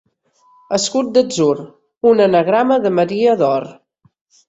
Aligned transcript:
Escut 0.77 1.11
d'atzur, 1.17 1.59
un 2.15 2.25
anagrama 2.29 2.81
de 2.89 2.97
Maria 3.01 3.41
d'or. 3.45 3.73